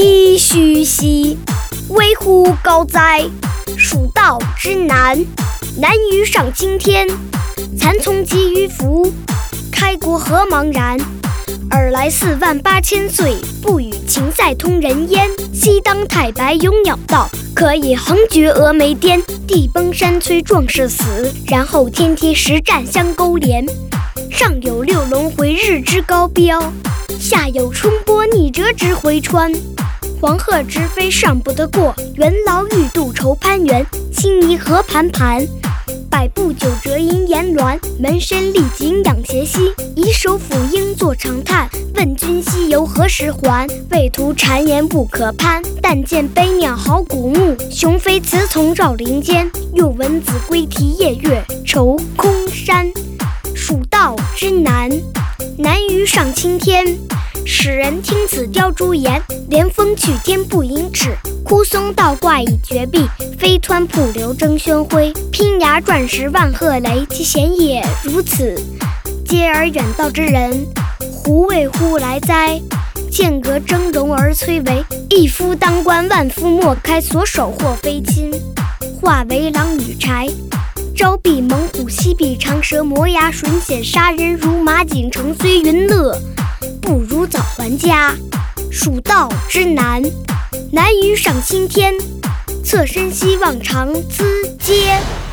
[0.00, 1.36] 噫吁兮，
[1.88, 3.28] 危乎高哉！
[3.76, 5.18] 蜀道之难，
[5.76, 7.08] 难于上青天。
[7.76, 9.10] 蚕丛及鱼凫，
[9.72, 10.96] 开国何茫然！
[11.72, 15.28] 尔来四万八千岁，不与秦塞通人烟。
[15.52, 19.20] 西当太白有鸟道，可以横绝峨眉巅。
[19.48, 23.66] 地崩山摧壮士死，然后天梯石栈相勾连。
[24.30, 26.72] 上有六龙回日之高标，
[27.18, 29.52] 下有冲波逆折之回川。
[30.20, 33.86] 黄鹤直飞尚不得过，元劳玉度愁攀援。
[34.12, 35.46] 青泥何盘盘，
[36.10, 37.78] 百步九折萦岩峦。
[38.00, 41.68] 门深立井仰斜溪，以手抚膺坐长叹。
[41.94, 43.64] 问君西游何时还？
[43.92, 45.62] 畏途谗言不可攀。
[45.80, 49.48] 但见悲鸟号古木，雄飞雌从绕林间。
[49.74, 52.90] 又闻子规啼夜月，愁空山。
[53.54, 54.90] 蜀道之难，
[55.56, 56.98] 难于上青天。
[57.50, 63.06] 使人听此凋朱颜，连峰去天不盈尺，枯松倒挂倚绝壁，
[63.38, 65.10] 飞湍瀑流争喧辉。
[65.32, 68.54] 砯崖转石万壑雷，其险也如此。
[69.24, 70.66] 嗟而远道之人，
[71.00, 72.60] 胡为乎来哉？
[73.10, 77.00] 剑阁峥嵘而崔嵬，一夫当关，万夫莫开。
[77.00, 78.30] 所守或非亲，
[79.00, 80.30] 化为狼与豺。
[80.94, 84.84] 朝避猛虎，夕避长蛇，磨牙吮血，杀人如麻。
[84.84, 86.14] 锦城虽云乐。
[86.80, 88.14] 不如早还家。
[88.70, 90.02] 蜀道之难，
[90.72, 91.94] 难于上青天。
[92.64, 94.24] 侧身西望长咨
[94.58, 95.27] 嗟。